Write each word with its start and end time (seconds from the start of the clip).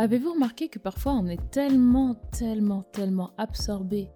Avez-vous 0.00 0.32
remarqué 0.32 0.70
que 0.70 0.78
parfois 0.78 1.12
on 1.12 1.26
est 1.26 1.50
tellement, 1.50 2.14
tellement, 2.32 2.84
tellement 2.84 3.32
absorbé 3.36 4.08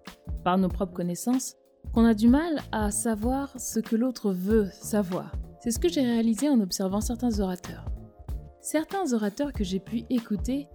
par 0.43 0.57
nos 0.57 0.67
propres 0.67 0.95
connaissances 0.95 1.53
qu'on 1.93 2.05
a 2.05 2.15
du 2.15 2.27
mal 2.27 2.59
à 2.71 2.89
savoir 2.89 3.53
ce 3.59 3.79
que 3.79 3.95
l'autre 3.95 4.31
veut 4.31 4.67
savoir? 4.71 5.31
C'est 5.59 5.69
ce 5.69 5.77
que 5.77 5.87
j'ai 5.87 6.01
réalisé 6.01 6.49
en 6.49 6.59
observant 6.59 7.01
certains 7.01 7.39
orateurs. 7.39 7.85
Certains 8.61 9.13
orateurs 9.13 9.53
que 9.53 9.63
j'ai 9.63 9.79
pu 9.79 10.05
écouter, 10.09 10.67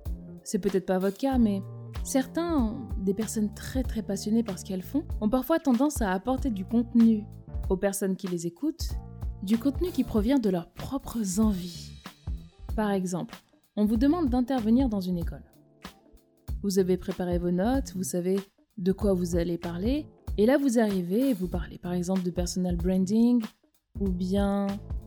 c'est 0.45 0.61
peut-être 0.61 0.87
pas 0.87 0.99
votre 0.99 1.19
cas, 1.19 1.39
mais 1.39 1.61
certains, 2.05 2.79
des 2.99 3.13
personnes 3.13 3.53
très 3.53 3.83
très 3.83 4.05
passionnées 4.05 4.45
par 4.45 4.61
ce 4.61 4.65
qu'elles 4.65 4.81
font, 4.81 5.03
ont 5.21 5.29
parfois 5.29 5.59
tendance 5.59 6.01
à 6.03 6.13
apporter 6.13 6.51
du 6.51 6.65
contenu 6.65 7.25
aux 7.69 7.77
personnes 7.77 8.15
qui 8.15 8.29
les 8.29 8.47
écoutent, 8.47 8.91
du 9.43 9.59
contenu 9.59 9.91
qui 9.91 10.05
provient 10.05 10.39
de 10.39 10.51
leurs 10.51 10.71
propres 10.71 11.41
envies. 11.41 12.01
Par 12.77 12.93
exemple, 12.93 13.35
on 13.77 13.85
vous 13.85 13.97
demande 13.97 14.29
d'intervenir 14.29 14.89
dans 14.89 15.01
une 15.01 15.19
école. 15.19 15.45
Vous 16.63 16.79
avez 16.79 16.97
préparé 16.97 17.39
vos 17.39 17.51
notes, 17.51 17.93
vous 17.95 18.03
savez 18.03 18.39
de 18.79 18.93
quoi 18.93 19.15
vous 19.15 19.37
allez 19.37 19.59
parler, 19.59 20.07
et 20.39 20.47
là 20.47 20.59
vous 20.59 20.79
arrivez 20.79 21.31
et 21.31 21.35
vous 21.35 21.49
parlez 21.49 21.79
par 21.79 21.93
exemple 21.93 22.23
de 22.23 22.31
personal 22.31 22.77
branding 22.77 23.43
ou 23.99 24.09
bien 24.11 24.67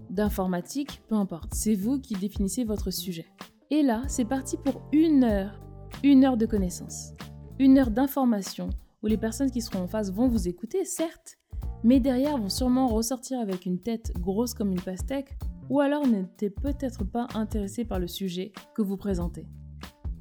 d'informatique, 0.09 1.01
peu 1.07 1.15
importe, 1.15 1.53
c'est 1.53 1.75
vous 1.75 1.99
qui 1.99 2.13
définissez 2.13 2.63
votre 2.63 2.91
sujet. 2.91 3.25
Et 3.71 3.81
là, 3.81 4.03
c'est 4.07 4.25
parti 4.25 4.57
pour 4.57 4.83
une 4.91 5.23
heure, 5.23 5.59
une 6.03 6.25
heure 6.25 6.37
de 6.37 6.45
connaissance, 6.45 7.13
une 7.59 7.79
heure 7.79 7.89
d'information 7.89 8.69
où 9.01 9.07
les 9.07 9.17
personnes 9.17 9.49
qui 9.49 9.61
seront 9.61 9.83
en 9.83 9.87
face 9.87 10.11
vont 10.11 10.27
vous 10.27 10.47
écouter, 10.47 10.85
certes, 10.85 11.37
mais 11.83 11.99
derrière 11.99 12.37
vont 12.37 12.49
sûrement 12.49 12.87
ressortir 12.87 13.39
avec 13.39 13.65
une 13.65 13.79
tête 13.79 14.13
grosse 14.19 14.53
comme 14.53 14.71
une 14.71 14.81
pastèque 14.81 15.37
ou 15.73 15.81
alors 15.81 16.05
n'étaient 16.05 16.51
peut-être 16.51 17.03
pas 17.03 17.27
intéressés 17.33 17.83
par 17.83 17.97
le 17.97 18.05
sujet 18.05 18.51
que 18.75 18.83
vous 18.83 18.95
présentez. 18.95 19.47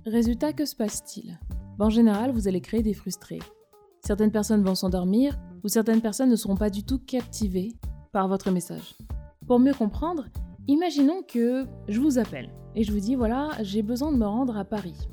Résultat, 0.07 0.55
que 0.55 0.65
se 0.65 0.75
passe-t-il? 0.75 1.39
En 1.79 1.91
général, 1.91 2.31
vous 2.31 2.49
allez 2.49 2.63
créer 2.63 2.83
des 2.83 2.95
frustrés. 2.95 3.39
Certaines 4.01 4.31
personnes 4.31 4.65
vont 4.65 4.75
s'endormir 4.75 5.39
ou 5.63 5.69
certaines 5.69 6.01
personnes 6.01 6.31
ne 6.31 6.37
seront 6.37 6.57
pas 6.57 6.71
du 6.71 6.85
tout 6.85 6.99
captivées 6.99 7.75
par 8.13 8.29
votre 8.29 8.51
message. 8.51 8.97
Pour 9.47 9.59
mieux 9.59 9.75
comprendre, 9.75 10.25
imaginons 10.69 11.23
que 11.23 11.67
je 11.87 12.01
vous 12.01 12.19
appelle 12.19 12.49
et 12.75 12.83
je 12.83 12.91
vous 12.91 13.01
dis 13.01 13.15
voilà, 13.15 13.51
j'ai 13.61 13.83
besoin 13.83 14.11
de 14.11 14.17
me 14.17 14.27
rendre 14.27 14.57
à 14.57 14.65
Paris. 14.65 15.07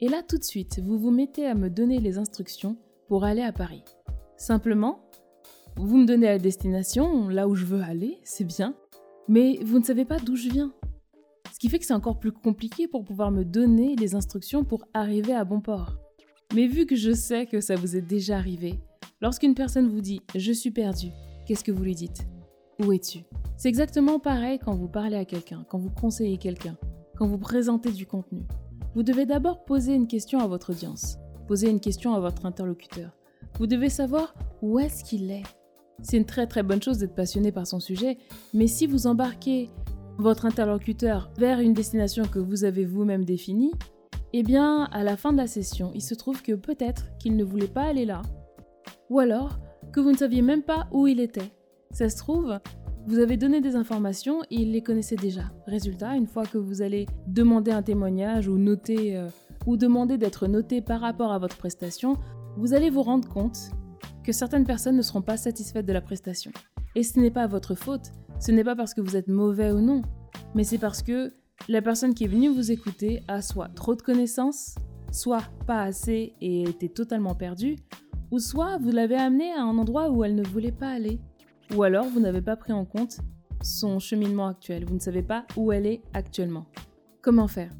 Et 0.00 0.10
là, 0.10 0.22
tout 0.22 0.36
de 0.36 0.44
suite, 0.44 0.80
vous 0.80 0.98
vous 0.98 1.10
mettez 1.10 1.46
à 1.46 1.54
me 1.54 1.70
donner 1.70 1.98
les 1.98 2.18
instructions 2.18 2.76
pour 3.08 3.24
aller 3.24 3.40
à 3.40 3.52
Paris. 3.52 3.84
Simplement, 4.36 5.00
vous 5.76 5.96
me 5.96 6.06
donnez 6.06 6.26
la 6.26 6.38
destination, 6.38 7.28
là 7.28 7.48
où 7.48 7.54
je 7.54 7.64
veux 7.64 7.80
aller, 7.80 8.18
c'est 8.22 8.44
bien, 8.44 8.74
mais 9.28 9.58
vous 9.64 9.78
ne 9.78 9.84
savez 9.84 10.04
pas 10.04 10.18
d'où 10.18 10.36
je 10.36 10.48
viens. 10.48 10.72
Ce 11.52 11.58
qui 11.58 11.68
fait 11.68 11.78
que 11.78 11.86
c'est 11.86 11.94
encore 11.94 12.18
plus 12.18 12.32
compliqué 12.32 12.86
pour 12.86 13.04
pouvoir 13.04 13.30
me 13.30 13.44
donner 13.44 13.96
les 13.96 14.14
instructions 14.14 14.64
pour 14.64 14.84
arriver 14.92 15.32
à 15.32 15.44
bon 15.44 15.60
port. 15.60 15.96
Mais 16.54 16.66
vu 16.66 16.86
que 16.86 16.96
je 16.96 17.12
sais 17.12 17.46
que 17.46 17.60
ça 17.60 17.76
vous 17.76 17.96
est 17.96 18.02
déjà 18.02 18.36
arrivé, 18.36 18.78
lorsqu'une 19.20 19.54
personne 19.54 19.88
vous 19.88 20.00
dit 20.00 20.20
je 20.34 20.52
suis 20.52 20.70
perdu, 20.70 21.08
qu'est-ce 21.46 21.64
que 21.64 21.72
vous 21.72 21.82
lui 21.82 21.94
dites? 21.94 22.26
Où 22.84 22.92
es-tu? 22.92 23.20
C'est 23.56 23.68
exactement 23.68 24.18
pareil 24.18 24.58
quand 24.58 24.74
vous 24.74 24.88
parlez 24.88 25.16
à 25.16 25.24
quelqu'un, 25.24 25.64
quand 25.70 25.78
vous 25.78 25.90
conseillez 25.90 26.36
quelqu'un, 26.36 26.76
quand 27.16 27.26
vous 27.26 27.38
présentez 27.38 27.90
du 27.90 28.06
contenu. 28.06 28.42
Vous 28.94 29.02
devez 29.02 29.24
d'abord 29.24 29.64
poser 29.64 29.94
une 29.94 30.06
question 30.06 30.40
à 30.40 30.46
votre 30.46 30.72
audience, 30.72 31.16
poser 31.48 31.70
une 31.70 31.80
question 31.80 32.14
à 32.14 32.20
votre 32.20 32.44
interlocuteur. 32.44 33.16
Vous 33.58 33.66
devez 33.66 33.88
savoir 33.88 34.34
où 34.60 34.78
est-ce 34.78 35.04
qu'il 35.04 35.30
est, 35.30 35.42
c'est 36.02 36.16
une 36.16 36.24
très 36.24 36.46
très 36.46 36.62
bonne 36.62 36.82
chose 36.82 36.98
d'être 36.98 37.14
passionné 37.14 37.52
par 37.52 37.66
son 37.66 37.80
sujet, 37.80 38.18
mais 38.54 38.66
si 38.66 38.86
vous 38.86 39.06
embarquez 39.06 39.70
votre 40.18 40.46
interlocuteur 40.46 41.30
vers 41.38 41.60
une 41.60 41.74
destination 41.74 42.24
que 42.24 42.38
vous 42.38 42.64
avez 42.64 42.84
vous-même 42.84 43.24
définie, 43.24 43.72
eh 44.32 44.42
bien, 44.42 44.84
à 44.92 45.04
la 45.04 45.16
fin 45.16 45.32
de 45.32 45.38
la 45.38 45.46
session, 45.46 45.92
il 45.94 46.02
se 46.02 46.14
trouve 46.14 46.42
que 46.42 46.52
peut-être 46.52 47.16
qu'il 47.18 47.36
ne 47.36 47.44
voulait 47.44 47.68
pas 47.68 47.84
aller 47.84 48.04
là, 48.04 48.22
ou 49.10 49.18
alors 49.18 49.58
que 49.92 50.00
vous 50.00 50.12
ne 50.12 50.16
saviez 50.16 50.42
même 50.42 50.62
pas 50.62 50.88
où 50.92 51.06
il 51.06 51.20
était. 51.20 51.52
Ça 51.90 52.08
se 52.08 52.16
trouve, 52.16 52.58
vous 53.06 53.18
avez 53.18 53.36
donné 53.36 53.60
des 53.60 53.76
informations 53.76 54.42
et 54.50 54.56
il 54.56 54.72
les 54.72 54.82
connaissait 54.82 55.16
déjà. 55.16 55.44
Résultat, 55.66 56.16
une 56.16 56.26
fois 56.26 56.44
que 56.44 56.58
vous 56.58 56.82
allez 56.82 57.06
demander 57.26 57.70
un 57.70 57.82
témoignage 57.82 58.48
ou 58.48 58.58
noter 58.58 59.16
euh, 59.16 59.28
ou 59.66 59.76
demander 59.76 60.18
d'être 60.18 60.46
noté 60.46 60.80
par 60.80 61.00
rapport 61.00 61.32
à 61.32 61.38
votre 61.38 61.56
prestation, 61.56 62.16
vous 62.56 62.74
allez 62.74 62.90
vous 62.90 63.02
rendre 63.02 63.28
compte 63.28 63.70
que 64.26 64.32
certaines 64.32 64.64
personnes 64.64 64.96
ne 64.96 65.02
seront 65.02 65.22
pas 65.22 65.36
satisfaites 65.36 65.86
de 65.86 65.92
la 65.92 66.00
prestation. 66.00 66.50
Et 66.96 67.04
ce 67.04 67.20
n'est 67.20 67.30
pas 67.30 67.46
votre 67.46 67.76
faute, 67.76 68.10
ce 68.40 68.50
n'est 68.50 68.64
pas 68.64 68.74
parce 68.74 68.92
que 68.92 69.00
vous 69.00 69.14
êtes 69.14 69.28
mauvais 69.28 69.70
ou 69.70 69.80
non, 69.80 70.02
mais 70.56 70.64
c'est 70.64 70.78
parce 70.78 71.00
que 71.00 71.32
la 71.68 71.80
personne 71.80 72.12
qui 72.12 72.24
est 72.24 72.28
venue 72.28 72.48
vous 72.48 72.72
écouter 72.72 73.22
a 73.28 73.40
soit 73.40 73.68
trop 73.68 73.94
de 73.94 74.02
connaissances, 74.02 74.74
soit 75.12 75.44
pas 75.68 75.82
assez 75.82 76.34
et 76.40 76.64
était 76.64 76.88
totalement 76.88 77.36
perdue, 77.36 77.76
ou 78.32 78.40
soit 78.40 78.78
vous 78.78 78.90
l'avez 78.90 79.14
amenée 79.14 79.52
à 79.52 79.62
un 79.62 79.78
endroit 79.78 80.10
où 80.10 80.24
elle 80.24 80.34
ne 80.34 80.42
voulait 80.42 80.72
pas 80.72 80.88
aller, 80.88 81.20
ou 81.76 81.84
alors 81.84 82.06
vous 82.06 82.18
n'avez 82.18 82.42
pas 82.42 82.56
pris 82.56 82.72
en 82.72 82.84
compte 82.84 83.20
son 83.62 84.00
cheminement 84.00 84.48
actuel, 84.48 84.86
vous 84.86 84.94
ne 84.94 85.00
savez 85.00 85.22
pas 85.22 85.46
où 85.56 85.70
elle 85.70 85.86
est 85.86 86.02
actuellement. 86.14 86.66
Comment 87.22 87.46
faire? 87.46 87.70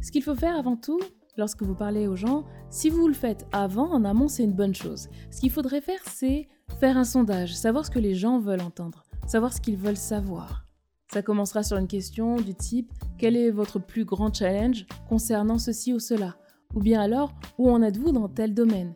Ce 0.00 0.12
qu'il 0.12 0.22
faut 0.22 0.36
faire 0.36 0.56
avant 0.56 0.76
tout, 0.76 1.00
lorsque 1.36 1.64
vous 1.64 1.74
parlez 1.74 2.06
aux 2.06 2.16
gens, 2.16 2.44
si 2.70 2.90
vous 2.90 3.08
le 3.08 3.14
faites 3.14 3.46
avant, 3.52 3.90
en 3.90 4.04
amont, 4.04 4.28
c'est 4.28 4.44
une 4.44 4.52
bonne 4.52 4.74
chose. 4.74 5.08
Ce 5.30 5.40
qu'il 5.40 5.50
faudrait 5.50 5.80
faire, 5.80 6.00
c'est 6.04 6.48
faire 6.78 6.98
un 6.98 7.04
sondage, 7.04 7.56
savoir 7.56 7.86
ce 7.86 7.90
que 7.90 7.98
les 7.98 8.14
gens 8.14 8.38
veulent 8.38 8.60
entendre, 8.60 9.04
savoir 9.26 9.54
ce 9.54 9.60
qu'ils 9.60 9.78
veulent 9.78 9.96
savoir. 9.96 10.64
Ça 11.10 11.22
commencera 11.22 11.62
sur 11.62 11.78
une 11.78 11.86
question 11.86 12.36
du 12.36 12.54
type 12.54 12.92
quel 13.18 13.36
est 13.36 13.50
votre 13.50 13.78
plus 13.78 14.04
grand 14.04 14.32
challenge 14.34 14.86
concernant 15.08 15.58
ceci 15.58 15.94
ou 15.94 15.98
cela? 15.98 16.36
Ou 16.74 16.80
bien 16.80 17.00
alors, 17.00 17.32
où 17.56 17.70
en 17.70 17.80
êtes-vous 17.80 18.12
dans 18.12 18.28
tel 18.28 18.52
domaine? 18.52 18.94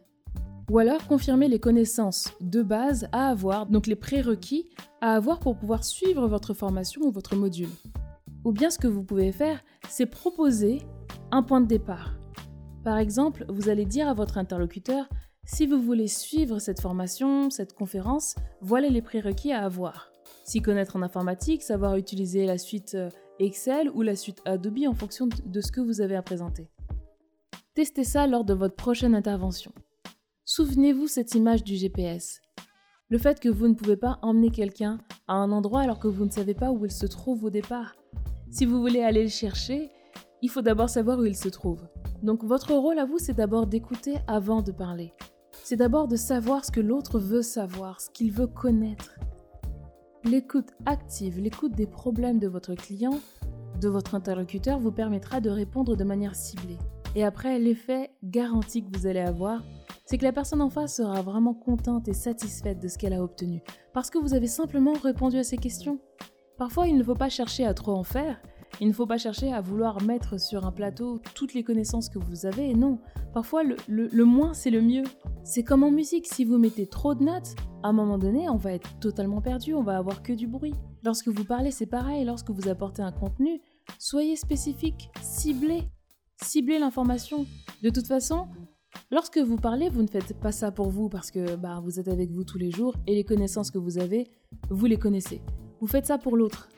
Ou 0.71 0.79
alors 0.79 1.07
confirmer 1.07 1.49
les 1.49 1.59
connaissances 1.59 2.33
de 2.43 2.63
base 2.63 3.09
à 3.13 3.31
avoir, 3.31 3.67
donc 3.67 3.87
les 3.87 3.97
prérequis 3.97 4.69
à 5.01 5.15
avoir 5.15 5.41
pour 5.41 5.57
pouvoir 5.57 5.83
suivre 5.83 6.29
votre 6.29 6.53
formation 6.53 7.01
ou 7.03 7.11
votre 7.11 7.37
module. 7.37 7.71
Ou 8.45 8.53
bien 8.53 8.69
ce 8.69 8.79
que 8.79 8.87
vous 8.87 9.03
pouvez 9.03 9.33
faire, 9.33 9.61
c'est 9.89 10.07
proposer 10.07 10.83
un 11.31 11.43
point 11.43 11.63
de 11.63 11.67
départ. 11.67 12.15
Par 12.85 12.99
exemple, 12.99 13.45
vous 13.49 13.69
allez 13.69 13.85
dire 13.85 14.09
à 14.09 14.15
votre 14.15 14.39
interlocuteur, 14.39 15.09
si 15.45 15.67
vous 15.67 15.81
voulez 15.81 16.09
suivre 16.09 16.59
cette 16.59 16.81
formation, 16.81 17.49
cette 17.49 17.75
conférence, 17.75 18.35
voilà 18.61 18.89
les 18.89 19.03
prérequis 19.03 19.53
à 19.53 19.65
avoir. 19.65 20.11
S'y 20.45 20.63
connaître 20.63 20.97
en 20.97 21.03
informatique, 21.03 21.63
savoir 21.63 21.97
utiliser 21.97 22.45
la 22.45 22.59
suite 22.59 22.95
euh, 22.95 23.09
Excel 23.39 23.91
ou 23.91 24.03
la 24.03 24.17
suite 24.17 24.43
Adobe 24.45 24.87
en 24.89 24.95
fonction 24.95 25.29
de 25.45 25.61
ce 25.61 25.71
que 25.71 25.81
vous 25.81 26.01
avez 26.01 26.17
à 26.17 26.23
présenter. 26.23 26.69
Testez 27.75 28.05
ça 28.05 28.27
lors 28.27 28.45
de 28.45 28.55
votre 28.55 28.75
prochaine 28.75 29.15
intervention. 29.15 29.73
Souvenez-vous 30.45 31.07
cette 31.07 31.35
image 31.35 31.63
du 31.63 31.77
GPS. 31.77 32.41
Le 33.09 33.19
fait 33.19 33.39
que 33.39 33.49
vous 33.49 33.69
ne 33.69 33.75
pouvez 33.75 33.97
pas 33.97 34.19
emmener 34.23 34.51
quelqu'un 34.51 34.99
à 35.29 35.35
un 35.35 35.53
endroit 35.53 35.83
alors 35.83 36.01
que 36.01 36.09
vous 36.09 36.25
ne 36.25 36.31
savez 36.31 36.55
pas 36.55 36.73
où 36.73 36.85
il 36.85 36.91
se 36.91 37.07
trouve 37.07 37.45
au 37.45 37.51
départ. 37.51 37.95
Si 38.51 38.67
vous 38.67 38.81
voulez 38.81 39.03
aller 39.03 39.23
le 39.23 39.29
chercher, 39.29 39.91
il 40.43 40.51
faut 40.51 40.63
d'abord 40.63 40.91
savoir 40.91 41.19
où 41.19 41.25
il 41.25 41.37
se 41.37 41.49
trouve. 41.49 41.81
Donc 42.23 42.45
votre 42.45 42.73
rôle 42.75 42.99
à 42.99 43.05
vous, 43.05 43.19
c'est 43.19 43.35
d'abord 43.35 43.67
d'écouter 43.67 44.17
avant 44.29 44.63
de 44.63 44.71
parler. 44.71 45.13
C'est 45.65 45.77
d'abord 45.77 46.07
de 46.07 46.17
savoir 46.17 46.65
ce 46.65 46.71
que 46.71 46.81
l'autre 46.81 47.19
veut 47.19 47.43
savoir, 47.43 48.01
ce 48.01 48.11
qu'il 48.11 48.31
veut 48.33 48.47
connaître. 48.47 49.19
L'écoute 50.25 50.71
active, 50.87 51.41
l'écoute 51.41 51.73
des 51.73 51.87
problèmes 51.87 52.39
de 52.39 52.47
votre 52.47 52.75
client, 52.75 53.19
de 53.81 53.89
votre 53.89 54.15
interlocuteur, 54.15 54.79
vous 54.79 54.93
permettra 54.93 55.41
de 55.41 55.51
répondre 55.51 55.97
de 55.97 56.05
manière 56.05 56.37
ciblée. 56.37 56.79
Et 57.17 57.25
après, 57.25 57.59
l'effet 57.59 58.13
garanti 58.23 58.85
que 58.85 58.97
vous 58.97 59.07
allez 59.07 59.21
avoir, 59.21 59.63
c'est 60.07 60.17
que 60.17 60.25
la 60.25 60.33
personne 60.33 60.63
en 60.63 60.71
face 60.71 60.97
sera 60.97 61.23
vraiment 61.23 61.55
contente 61.55 62.07
et 62.07 62.13
satisfaite 62.13 62.79
de 62.79 62.89
ce 62.89 62.99
qu'elle 62.99 63.13
a 63.13 63.23
obtenu, 63.23 63.63
parce 63.93 64.11
que 64.11 64.19
vous 64.19 64.35
avez 64.35 64.47
simplement 64.47 64.95
répondu 64.95 65.39
à 65.39 65.45
ses 65.45 65.59
questions. 65.59 65.99
Parfois, 66.57 66.87
il 66.87 66.97
ne 66.97 67.03
faut 67.03 67.15
pas 67.15 67.29
chercher 67.29 67.67
à 67.67 67.75
trop 67.75 67.93
en 67.93 68.05
faire, 68.05 68.41
il 68.81 68.89
ne 68.89 68.93
faut 68.93 69.07
pas 69.07 69.19
chercher 69.19 69.53
à 69.53 69.61
vouloir 69.61 70.03
mettre 70.03 70.41
sur 70.41 70.67
un 70.67 70.73
plateau 70.73 71.21
toutes 71.35 71.55
les 71.55 71.63
connaissances 71.63 72.09
que 72.09 72.19
vous 72.19 72.47
avez, 72.47 72.75
non. 72.75 72.99
Parfois, 73.33 73.63
le, 73.89 74.25
moins, 74.25 74.55
c'est 74.55 74.71
le 74.71 74.81
mieux. 74.81 75.05
C'est 75.45 75.63
comme 75.63 75.83
en 75.83 75.91
musique, 75.91 76.27
si 76.27 76.45
vous 76.45 76.59
mettez 76.59 76.87
trop 76.87 77.15
de 77.15 77.23
notes, 77.23 77.55
à 77.83 77.89
un 77.89 77.93
moment 77.93 78.19
donné, 78.19 78.49
on 78.49 78.57
va 78.57 78.73
être 78.73 78.99
totalement 78.99 79.41
perdu, 79.41 79.75
on 79.75 79.83
va 79.83 79.97
avoir 79.97 80.23
que 80.23 80.33
du 80.33 80.47
bruit. 80.47 80.75
Lorsque 81.05 81.29
vous 81.29 81.45
parlez, 81.45 81.71
c'est 81.71 81.87
pareil, 81.87 82.25
lorsque 82.25 82.51
vous 82.51 82.69
apportez 82.69 83.03
un 83.03 83.13
contenu, 83.13 83.61
soyez 83.99 84.37
spécifique, 84.37 85.11
ciblez, 85.21 85.83
ciblez 86.43 86.79
l'information. 86.79 87.47
De 87.83 87.91
toute 87.91 88.07
façon, 88.07 88.47
lorsque 89.11 89.39
vous 89.39 89.57
parlez, 89.57 89.89
vous 89.89 90.03
ne 90.03 90.09
faites 90.09 90.39
pas 90.39 90.53
ça 90.53 90.71
pour 90.71 90.91
vous 90.91 91.09
parce 91.09 91.31
que 91.31 91.57
bah, 91.57 91.81
vous 91.83 91.99
êtes 91.99 92.09
avec 92.09 92.31
vous 92.31 92.45
tous 92.45 92.59
les 92.59 92.71
jours 92.71 92.95
et 93.07 93.15
les 93.15 93.25
connaissances 93.25 93.71
que 93.71 93.79
vous 93.79 93.99
avez, 93.99 94.29
vous 94.71 94.87
les 94.87 94.99
connaissez. 94.99 95.43
Vous 95.81 95.89
faites 95.89 96.07
ça 96.07 96.19
pour 96.19 96.37
l'autre 96.37 96.69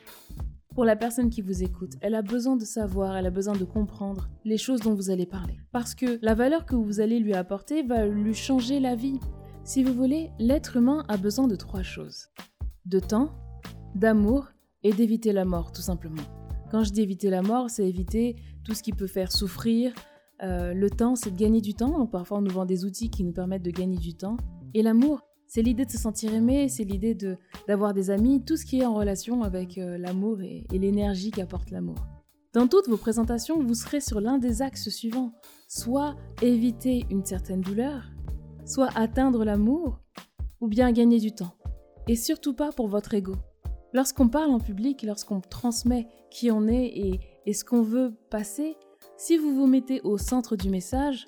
pour 0.75 0.83
la 0.83 0.97
personne 0.97 1.29
qui 1.29 1.41
vous 1.41 1.63
écoute. 1.63 1.93
Elle 2.01 2.15
a 2.15 2.21
besoin 2.21 2.57
de 2.57 2.65
savoir, 2.65 3.15
elle 3.15 3.25
a 3.25 3.31
besoin 3.31 3.55
de 3.55 3.63
comprendre 3.63 4.29
les 4.43 4.57
choses 4.57 4.81
dont 4.81 4.93
vous 4.93 5.09
allez 5.09 5.25
parler. 5.25 5.57
Parce 5.71 5.95
que 5.95 6.19
la 6.21 6.35
valeur 6.35 6.65
que 6.65 6.75
vous 6.75 6.99
allez 6.99 7.19
lui 7.19 7.33
apporter 7.33 7.81
va 7.81 8.05
lui 8.05 8.33
changer 8.33 8.81
la 8.81 8.95
vie. 8.95 9.19
Si 9.63 9.83
vous 9.83 9.93
voulez, 9.93 10.31
l'être 10.37 10.75
humain 10.75 11.05
a 11.07 11.15
besoin 11.15 11.47
de 11.47 11.55
trois 11.55 11.81
choses. 11.81 12.27
De 12.85 12.99
temps, 12.99 13.31
d'amour 13.95 14.49
et 14.83 14.91
d'éviter 14.91 15.31
la 15.31 15.45
mort, 15.45 15.71
tout 15.71 15.81
simplement. 15.81 16.21
Quand 16.69 16.83
je 16.83 16.91
dis 16.91 17.01
éviter 17.01 17.29
la 17.29 17.41
mort, 17.41 17.69
c'est 17.69 17.87
éviter 17.87 18.35
tout 18.65 18.73
ce 18.73 18.83
qui 18.83 18.91
peut 18.91 19.07
faire 19.07 19.31
souffrir. 19.31 19.93
Euh, 20.43 20.73
le 20.73 20.89
temps, 20.89 21.15
c'est 21.15 21.31
de 21.31 21.37
gagner 21.37 21.61
du 21.61 21.73
temps. 21.73 22.05
Parfois, 22.05 22.39
on 22.39 22.41
nous 22.41 22.51
vend 22.51 22.65
des 22.65 22.83
outils 22.83 23.09
qui 23.09 23.23
nous 23.23 23.31
permettent 23.31 23.63
de 23.63 23.71
gagner 23.71 23.97
du 23.97 24.13
temps. 24.13 24.35
Et 24.73 24.83
l'amour, 24.83 25.21
c'est 25.47 25.61
l'idée 25.61 25.85
de 25.85 25.91
se 25.91 25.97
sentir 25.97 26.33
aimé, 26.33 26.69
c'est 26.69 26.83
l'idée 26.83 27.17
d'avoir 27.67 27.93
des 27.93 28.09
amis, 28.09 28.43
tout 28.43 28.57
ce 28.57 28.65
qui 28.65 28.79
est 28.79 28.85
en 28.85 28.93
relation 28.93 29.43
avec 29.43 29.77
euh, 29.77 29.97
l'amour 29.97 30.41
et, 30.41 30.65
l'énergie 30.71 31.31
qu'apporte 31.31 31.71
l'amour. 31.71 31.97
Dans 32.53 32.67
toutes 32.67 32.87
vos 32.87 32.97
présentations, 32.97 33.61
vous 33.61 33.75
serez 33.75 34.01
sur 34.01 34.21
l'un 34.21 34.37
des 34.37 34.61
axes 34.61 34.89
suivants. 34.89 35.33
Soit 35.67 36.15
éviter 36.41 37.05
une 37.09 37.25
certaine 37.25 37.61
douleur, 37.61 38.11
soit 38.65 38.89
atteindre 38.95 39.43
l'amour, 39.43 39.99
ou 40.61 40.67
bien 40.67 40.91
gagner 40.91 41.19
du 41.19 41.31
temps. 41.33 41.55
Et 42.07 42.15
surtout 42.15 42.53
pas 42.53 42.71
pour 42.71 42.87
votre 42.87 43.13
ego. 43.13 43.35
Lorsqu'on 43.93 44.29
parle 44.29 44.51
en 44.51 44.59
public, 44.59 45.03
lorsqu'on 45.03 45.41
transmet 45.41 46.07
qui 46.29 46.51
on 46.51 46.67
est 46.67 47.19
et 47.45 47.53
ce 47.53 47.65
qu'on 47.65 47.81
veut 47.81 48.13
passer, 48.29 48.77
si 49.17 49.37
vous 49.37 49.55
vous 49.55 49.67
mettez 49.67 50.01
au 50.01 50.17
centre 50.17 50.55
du 50.55 50.69
message, 50.69 51.27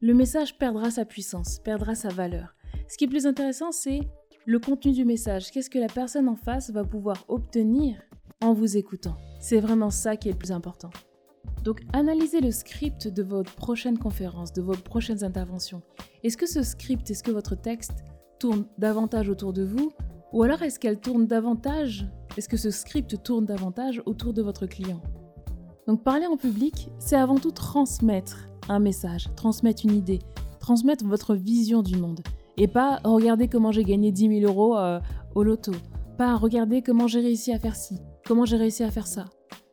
le 0.00 0.14
message 0.14 0.56
perdra 0.56 0.90
sa 0.92 1.04
puissance, 1.04 1.58
perdra 1.58 1.96
sa 1.96 2.08
valeur. 2.08 2.54
Ce 2.88 2.96
qui 2.96 3.04
est 3.04 3.08
plus 3.08 3.26
intéressant, 3.26 3.70
c'est 3.70 4.00
le 4.46 4.58
contenu 4.58 4.92
du 4.92 5.04
message. 5.04 5.50
Qu'est-ce 5.50 5.68
que 5.68 5.78
la 5.78 5.88
personne 5.88 6.26
en 6.26 6.36
face 6.36 6.70
va 6.70 6.84
pouvoir 6.84 7.22
obtenir 7.28 8.00
en 8.40 8.54
vous 8.54 8.78
écoutant? 8.78 9.14
C'est 9.40 9.60
vraiment 9.60 9.90
ça 9.90 10.16
qui 10.16 10.28
est 10.28 10.32
le 10.32 10.38
plus 10.38 10.52
important. 10.52 10.88
Donc 11.64 11.82
analysez 11.92 12.40
le 12.40 12.50
script 12.50 13.06
de 13.06 13.22
votre 13.22 13.54
prochaine 13.56 13.98
conférence, 13.98 14.54
de 14.54 14.62
vos 14.62 14.72
prochaines 14.72 15.22
interventions. 15.22 15.82
Est-ce 16.24 16.38
que 16.38 16.46
ce 16.46 16.62
script, 16.62 17.10
est-ce 17.10 17.22
que 17.22 17.30
votre 17.30 17.54
texte 17.56 18.04
tourne 18.38 18.64
davantage 18.78 19.28
autour 19.28 19.52
de 19.52 19.64
vous? 19.64 19.92
Ou 20.32 20.42
alors 20.42 20.62
est-ce 20.62 20.78
qu'elle 20.78 20.98
tourne 20.98 21.26
davantage? 21.26 22.06
Est-ce 22.38 22.48
que 22.48 22.56
ce 22.56 22.70
script 22.70 23.22
tourne 23.22 23.44
davantage 23.44 24.02
autour 24.06 24.32
de 24.32 24.40
votre 24.40 24.64
client? 24.64 25.02
Donc 25.86 26.02
parler 26.04 26.26
en 26.26 26.38
public, 26.38 26.88
c'est 26.98 27.16
avant 27.16 27.38
tout 27.38 27.50
transmettre 27.50 28.48
un 28.70 28.78
message, 28.78 29.28
transmettre 29.36 29.84
une 29.84 29.94
idée, 29.94 30.20
transmettre 30.58 31.04
votre 31.04 31.34
vision 31.34 31.82
du 31.82 31.96
monde. 31.96 32.20
Et 32.58 32.66
pas 32.66 32.98
regarder 33.04 33.48
comment 33.48 33.72
j'ai 33.72 33.84
gagné 33.84 34.12
10 34.12 34.40
000 34.40 34.52
euros 34.52 34.76
euh, 34.76 35.00
au 35.34 35.44
loto. 35.44 35.72
Pas 36.18 36.36
regarder 36.36 36.82
comment 36.82 37.06
j'ai 37.06 37.20
réussi 37.20 37.52
à 37.52 37.58
faire 37.58 37.76
ci, 37.76 37.98
comment 38.26 38.44
j'ai 38.44 38.56
réussi 38.56 38.82
à 38.82 38.90
faire 38.90 39.06
ça. 39.06 39.26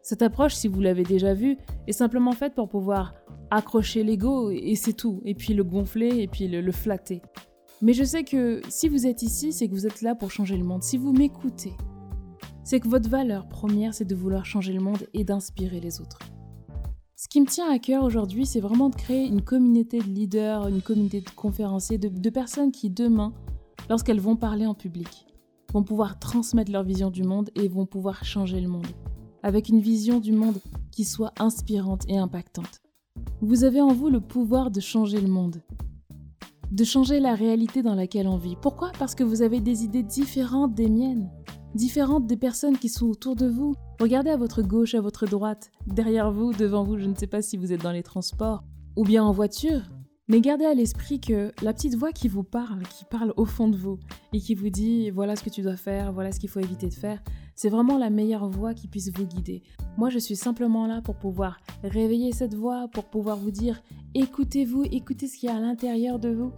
Cette 0.04 0.22
approche, 0.22 0.54
si 0.54 0.68
vous 0.68 0.80
l'avez 0.82 1.02
déjà 1.02 1.34
vue, 1.34 1.58
est 1.88 1.92
simplement 1.92 2.32
faite 2.32 2.54
pour 2.54 2.70
pouvoir 2.70 3.16
accrocher 3.50 4.04
l'ego 4.04 4.52
et 4.52 4.76
c'est 4.76 4.94
tout. 4.94 5.20
Et 5.26 5.34
puis 5.34 5.56
le 5.56 5.64
gonfler 5.64 6.22
et 6.22 6.28
puis 6.28 6.48
le 6.48 6.72
flatter. 6.72 7.24
Mais 7.82 7.94
je 7.94 8.04
sais 8.04 8.24
que 8.24 8.62
si 8.70 8.88
vous 8.88 9.08
êtes 9.08 9.24
ici, 9.24 9.52
c'est 9.52 9.68
que 9.68 9.74
vous 9.74 9.88
êtes 9.88 10.02
là 10.02 10.14
pour 10.14 10.30
changer 10.30 10.56
le 10.56 10.64
monde. 10.64 10.84
Si 10.84 10.98
vous 10.98 11.12
m'écoutez, 11.12 11.74
c'est 12.64 12.80
que 12.80 12.88
votre 12.88 13.10
valeur 13.10 13.50
première, 13.50 13.94
c'est 13.94 14.06
de 14.06 14.16
vouloir 14.16 14.46
changer 14.46 14.74
le 14.74 14.80
monde 14.80 15.08
et 15.14 15.24
d'inspirer 15.24 15.80
les 15.80 16.00
autres. 16.02 16.20
Ce 17.26 17.28
qui 17.28 17.42
me 17.42 17.48
tient 17.48 17.72
à 17.72 17.80
cœur 17.80 18.04
aujourd'hui, 18.04 18.46
c'est 18.46 18.60
vraiment 18.60 18.90
de 18.90 18.96
créer 18.96 19.26
une 19.26 19.42
communauté 19.42 19.98
de 19.98 20.04
leaders, 20.04 20.68
une 20.68 20.84
communauté 20.84 21.22
de 21.22 21.30
conférenciers, 21.32 21.98
de, 21.98 22.30
personnes 22.30 22.72
qui 22.72 22.92
demain, 22.92 23.34
lorsqu'elles 23.90 24.20
vont 24.20 24.36
parler 24.36 24.68
en 24.68 24.76
public, 24.76 25.26
vont 25.74 25.82
pouvoir 25.82 26.20
transmettre 26.20 26.72
leur 26.72 26.84
vision 26.84 27.10
du 27.10 27.24
monde 27.24 27.50
et 27.56 27.68
vont 27.68 27.88
pouvoir 27.88 28.24
changer 28.24 28.62
le 28.62 28.68
monde, 28.68 28.86
avec 29.42 29.70
une 29.70 29.80
vision 29.80 30.20
du 30.20 30.34
monde 30.34 30.60
qui 30.92 31.04
soit 31.04 31.34
inspirante 31.40 32.04
et 32.08 32.20
impactante. 32.20 32.84
Vous 33.42 33.64
avez 33.64 33.82
en 33.82 33.92
vous 33.92 34.10
le 34.10 34.22
pouvoir 34.22 34.70
de 34.70 34.80
changer 34.80 35.20
le 35.20 35.28
monde, 35.28 35.64
de 36.72 36.84
changer 36.84 37.20
la 37.20 37.34
réalité 37.34 37.82
dans 37.82 37.96
laquelle 37.96 38.28
on 38.28 38.38
vit. 38.38 38.56
Pourquoi? 38.62 38.92
Parce 39.00 39.16
que 39.16 39.24
vous 39.24 39.42
avez 39.42 39.62
des 39.62 39.84
idées 39.84 40.04
différentes 40.04 40.76
des 40.76 40.90
miennes, 40.90 41.32
différentes 41.76 42.26
des 42.26 42.38
personnes 42.38 42.78
qui 42.78 42.90
sont 42.90 43.08
autour 43.08 43.36
de 43.36 43.48
vous. 43.48 43.76
Regardez 44.00 44.30
à 44.30 44.38
votre 44.38 44.62
gauche, 44.62 44.96
à 44.96 45.02
votre 45.02 45.28
droite, 45.28 45.72
derrière 45.86 46.32
vous, 46.32 46.54
devant 46.54 46.84
vous, 46.84 46.98
je 46.98 47.06
ne 47.06 47.16
sais 47.16 47.28
pas 47.28 47.42
si 47.42 47.58
vous 47.58 47.74
êtes 47.74 47.82
dans 47.82 47.92
les 47.92 48.04
transports 48.04 48.64
ou 48.96 49.04
bien 49.04 49.24
en 49.24 49.32
voiture. 49.32 49.82
Mais 50.28 50.42
gardez 50.42 50.66
à 50.66 50.74
l'esprit 50.74 51.20
que 51.20 51.52
la 51.62 51.72
petite 51.72 51.96
voix 51.96 52.12
qui 52.12 52.28
vous 52.28 52.44
parle, 52.44 52.82
qui 52.84 53.06
parle 53.06 53.32
au 53.38 53.46
fond 53.46 53.68
de 53.68 53.78
vous 53.78 54.00
et 54.34 54.40
qui 54.40 54.56
vous 54.56 54.70
dit 54.70 55.12
voilà 55.12 55.36
ce 55.36 55.44
que 55.44 55.52
tu 55.52 55.62
dois 55.62 55.76
faire, 55.76 56.14
voilà 56.14 56.32
ce 56.32 56.40
qu'il 56.40 56.50
faut 56.50 56.60
éviter 56.60 56.90
de 56.90 56.96
faire, 56.96 57.22
c'est 57.56 57.70
vraiment 57.70 58.00
la 58.00 58.10
meilleure 58.10 58.50
voix 58.50 58.74
qui 58.74 58.88
puisse 58.88 59.12
vous 59.14 59.28
guider. 59.28 59.62
Moi, 59.98 60.10
je 60.10 60.18
suis 60.18 60.36
simplement 60.36 60.88
là 60.88 61.02
pour 61.02 61.16
pouvoir 61.16 61.60
réveiller 61.84 62.32
cette 62.32 62.56
voix, 62.56 62.88
pour 62.88 63.06
pouvoir 63.06 63.38
vous 63.38 63.52
dire 63.52 63.84
écoutez-vous, 64.16 64.86
écoutez 64.86 65.28
ce 65.28 65.38
qu'il 65.38 65.50
y 65.50 65.52
a 65.52 65.58
à 65.58 65.60
l'intérieur 65.60 66.18
de 66.18 66.30
vous 66.30 66.52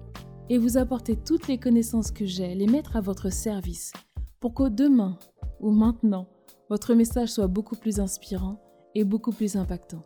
et 0.50 0.58
vous 0.58 0.78
apporter 0.78 1.18
toutes 1.18 1.50
les 1.50 1.58
connaissances 1.58 2.12
que 2.12 2.26
j'ai, 2.26 2.56
les 2.56 2.68
mettre 2.68 2.96
à 2.96 3.02
votre 3.02 3.30
service 3.34 3.92
pour 4.40 4.54
qu'au 4.54 4.70
demain 4.70 5.18
ou 5.60 5.72
maintenant, 5.72 6.28
votre 6.70 6.94
message 6.94 7.30
soit 7.30 7.48
beaucoup 7.48 7.76
plus 7.76 8.00
inspirant 8.00 8.60
et 8.96 9.04
beaucoup 9.04 9.32
plus 9.32 9.56
impactant. 9.56 10.04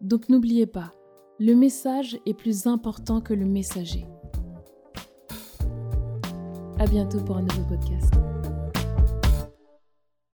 Donc 0.00 0.28
n'oubliez 0.28 0.66
pas, 0.66 0.92
le 1.38 1.54
message 1.54 2.18
est 2.26 2.34
plus 2.34 2.66
important 2.66 3.20
que 3.20 3.34
le 3.34 3.44
messager. 3.44 4.06
À 6.78 6.86
bientôt 6.86 7.20
pour 7.20 7.36
un 7.36 7.42
nouveau 7.42 7.64
podcast. 7.68 8.12